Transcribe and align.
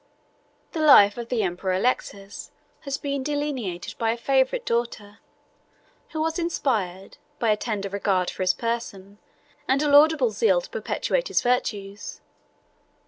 The 0.71 0.79
life 0.79 1.15
of 1.19 1.29
the 1.29 1.43
emperor 1.43 1.73
Alexius 1.73 2.49
has 2.79 2.97
been 2.97 3.21
delineated 3.21 3.95
by 3.99 4.09
a 4.09 4.17
favorite 4.17 4.65
daughter, 4.65 5.19
who 6.09 6.19
was 6.21 6.39
inspired 6.39 7.19
by 7.37 7.51
a 7.51 7.55
tender 7.55 7.87
regard 7.87 8.31
for 8.31 8.41
his 8.41 8.55
person 8.55 9.19
and 9.67 9.83
a 9.83 9.87
laudable 9.87 10.31
zeal 10.31 10.59
to 10.59 10.69
perpetuate 10.71 11.27
his 11.27 11.41
virtues. 11.43 12.19